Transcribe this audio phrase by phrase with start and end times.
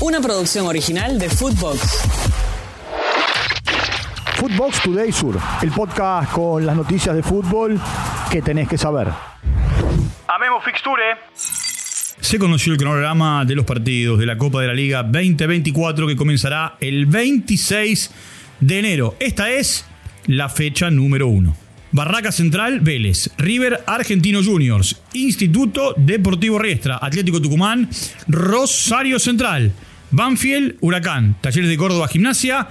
[0.00, 1.80] Una producción original de Footbox.
[4.36, 7.80] Footbox Today Sur, el podcast con las noticias de fútbol
[8.30, 9.08] que tenés que saber.
[10.28, 11.02] Amemos Fixture.
[11.34, 16.14] Se conoció el cronograma de los partidos de la Copa de la Liga 2024 que
[16.14, 18.10] comenzará el 26
[18.60, 19.16] de enero.
[19.18, 19.84] Esta es
[20.26, 21.56] la fecha número uno.
[21.90, 27.88] Barraca Central, Vélez, River Argentino Juniors, Instituto Deportivo Riestra, Atlético Tucumán,
[28.28, 29.72] Rosario Central,
[30.10, 32.68] Banfield, Huracán, Talleres de Córdoba, Gimnasia,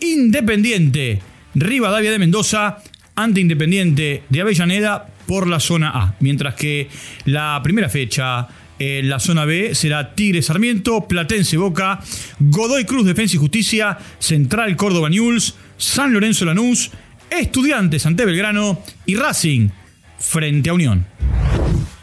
[0.00, 1.20] Independiente,
[1.54, 2.78] Rivadavia de Mendoza,
[3.14, 6.14] ante Independiente de Avellaneda por la zona A.
[6.20, 6.88] Mientras que
[7.24, 8.48] la primera fecha
[8.78, 12.00] en la zona B será Tigre Sarmiento, Platense Boca,
[12.38, 16.90] Godoy Cruz Defensa y Justicia, Central Córdoba News, San Lorenzo Lanús,
[17.30, 19.68] Estudiantes ante Belgrano y Racing
[20.18, 21.06] frente a Unión.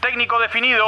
[0.00, 0.84] Técnico definido.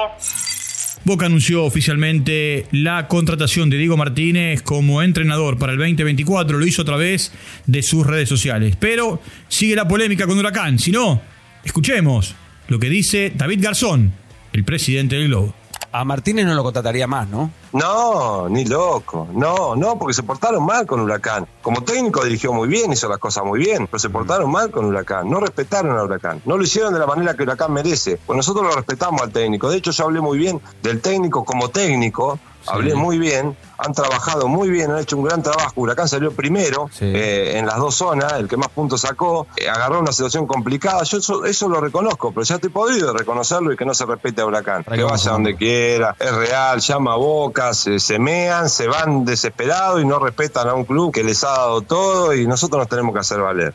[1.05, 6.59] Boca anunció oficialmente la contratación de Diego Martínez como entrenador para el 2024.
[6.59, 7.33] Lo hizo a través
[7.67, 8.77] de sus redes sociales.
[8.79, 10.79] Pero sigue la polémica con Huracán.
[10.79, 11.21] Si no,
[11.63, 12.35] escuchemos
[12.69, 14.13] lo que dice David Garzón,
[14.53, 15.64] el presidente del Globo
[15.95, 17.53] a Martínez no lo contrataría más, ¿no?
[17.73, 19.29] No, ni loco.
[19.33, 21.47] No, no, porque se portaron mal con Huracán.
[21.63, 24.87] Como técnico dirigió muy bien, hizo las cosas muy bien, pero se portaron mal con
[24.87, 25.31] Huracán.
[25.31, 26.43] No respetaron a Huracán.
[26.47, 28.19] No lo hicieron de la manera que Huracán merece.
[28.27, 29.71] Pues nosotros lo respetamos al técnico.
[29.71, 34.49] De hecho, yo hablé muy bien del técnico como técnico hablé muy bien, han trabajado
[34.49, 35.73] muy bien, han hecho un gran trabajo.
[35.77, 40.01] Huracán salió primero eh, en las dos zonas, el que más puntos sacó, eh, agarró
[40.01, 41.03] una situación complicada.
[41.05, 44.47] Yo eso, lo reconozco, pero ya estoy podido reconocerlo y que no se respete a
[44.47, 44.85] Huracán.
[44.85, 50.01] Que vaya donde quiera, es real, llama a bocas, se, se mean, se van desesperados
[50.01, 53.13] y no respetan a un club que les ha dado todo y nosotros nos tenemos
[53.15, 53.75] que hacer valer.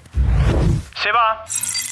[1.02, 1.89] Se va.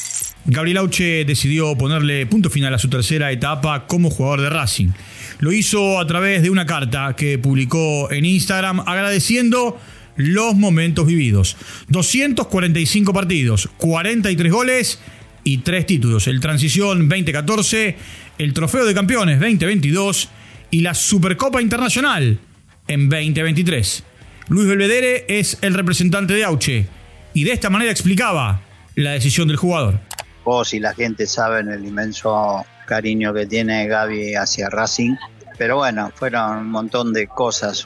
[0.49, 4.91] Gabriel Auche decidió ponerle punto final a su tercera etapa como jugador de Racing.
[5.39, 9.77] Lo hizo a través de una carta que publicó en Instagram agradeciendo
[10.15, 11.57] los momentos vividos.
[11.89, 15.01] 245 partidos, 43 goles
[15.43, 16.27] y 3 títulos.
[16.27, 17.97] El Transición 2014,
[18.37, 20.29] el Trofeo de Campeones 2022
[20.71, 22.39] y la Supercopa Internacional
[22.87, 24.03] en 2023.
[24.47, 26.87] Luis Belvedere es el representante de Auche
[27.33, 28.61] y de esta manera explicaba
[28.95, 29.99] la decisión del jugador
[30.47, 35.15] vos y la gente saben el inmenso cariño que tiene Gaby hacia Racing.
[35.57, 37.85] Pero bueno, fueron un montón de cosas.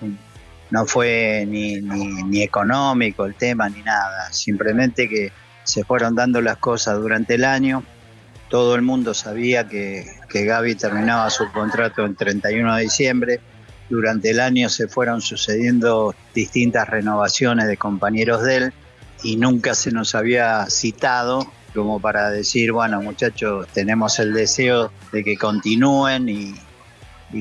[0.69, 4.31] No fue ni, ni, económico el tema ni nada.
[4.31, 5.31] Simplemente que
[5.63, 7.83] se fueron dando las cosas durante el año.
[8.47, 13.39] Todo el mundo sabía que, que Gaby terminaba su contrato el 31 de diciembre.
[13.89, 18.73] Durante el año se fueron sucediendo distintas renovaciones de compañeros de él
[19.23, 25.23] y nunca se nos había citado como para decir, bueno muchachos, tenemos el deseo de
[25.23, 26.53] que continúen y,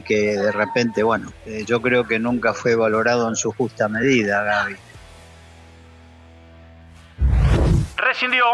[0.03, 4.45] que de repente, bueno, eh, yo creo que nunca fue valorado en su justa medida,
[4.45, 4.77] Gaby.
[7.97, 8.45] Rescindió.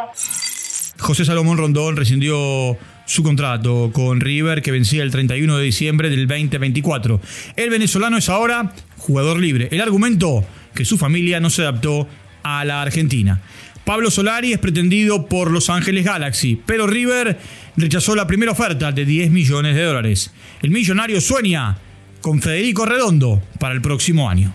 [0.99, 6.27] José Salomón Rondón rescindió su contrato con River que vencía el 31 de diciembre del
[6.27, 7.21] 2024.
[7.55, 9.69] El venezolano es ahora jugador libre.
[9.71, 10.45] El argumento
[10.75, 12.09] que su familia no se adaptó
[12.43, 13.41] a la Argentina.
[13.87, 17.39] Pablo Solari es pretendido por Los Ángeles Galaxy, pero River
[17.77, 20.33] rechazó la primera oferta de 10 millones de dólares.
[20.61, 21.79] El millonario sueña
[22.21, 24.53] con Federico Redondo para el próximo año.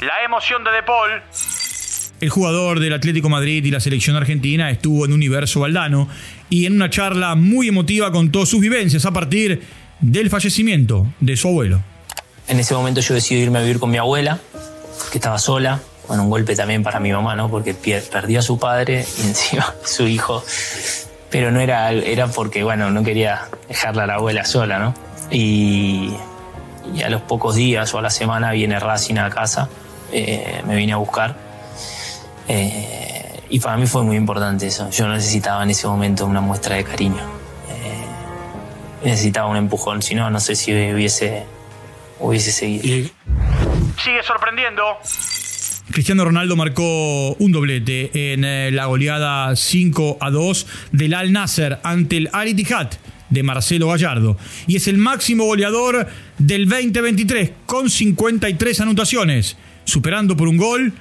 [0.00, 1.10] La emoción de De Paul.
[2.22, 6.08] El jugador del Atlético Madrid y la selección argentina estuvo en Universo Valdano
[6.48, 9.60] y en una charla muy emotiva contó sus vivencias a partir
[10.00, 11.82] del fallecimiento de su abuelo.
[12.46, 14.40] En ese momento yo decidí irme a vivir con mi abuela,
[15.12, 17.50] que estaba sola, bueno, un golpe también para mi mamá, ¿no?
[17.50, 20.42] Porque perdió a su padre y encima su hijo.
[21.30, 24.94] Pero no era, era porque, bueno, no quería dejarla a la abuela sola, ¿no?
[25.30, 26.16] Y,
[27.04, 29.68] a los pocos días o a la semana viene Racing a casa,
[30.10, 31.36] eh, me vine a buscar.
[32.48, 34.88] Eh, y para mí fue muy importante eso.
[34.88, 37.22] Yo necesitaba en ese momento una muestra de cariño.
[37.68, 41.44] Eh, necesitaba un empujón, si no, no sé si hubiese,
[42.20, 43.10] hubiese seguido.
[44.02, 44.82] Sigue sorprendiendo.
[45.90, 51.78] Cristiano Ronaldo marcó un doblete en eh, la goleada 5 a 2 del Al Nasser
[51.82, 52.90] ante el Al Ittihad
[53.30, 54.36] de Marcelo Gallardo
[54.66, 56.06] y es el máximo goleador
[56.38, 60.92] del 2023 con 53 anotaciones, superando por un gol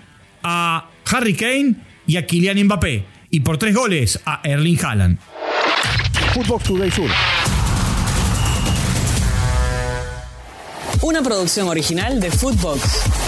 [0.43, 1.75] a Harry Kane
[2.05, 5.19] y a Kylian Mbappé y por tres goles a Erling Haaland.
[6.33, 7.09] Footbox Today Sur.
[11.01, 13.26] Una producción original de Footbox.